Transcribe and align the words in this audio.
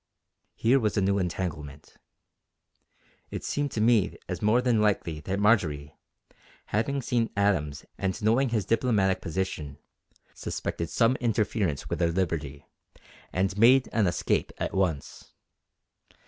Here 0.55 0.79
was 0.79 0.97
a 0.97 1.01
new 1.01 1.19
entanglement. 1.19 1.97
It 3.29 3.43
seemed 3.43 3.69
to 3.73 3.81
me 3.81 4.17
as 4.27 4.41
more 4.41 4.59
than 4.59 4.81
likely 4.81 5.19
that 5.19 5.39
Marjory, 5.39 5.95
having 6.65 7.03
seen 7.03 7.29
Adams 7.37 7.85
and 7.99 8.19
knowing 8.23 8.49
his 8.49 8.65
diplomatic 8.65 9.21
position, 9.21 9.77
suspected 10.33 10.89
some 10.89 11.17
interference 11.17 11.87
with 11.87 11.99
her 11.99 12.11
liberty, 12.11 12.65
and 13.31 13.55
made 13.59 13.89
an 13.93 14.07
escape 14.07 14.51
at 14.57 14.73
once. 14.73 15.33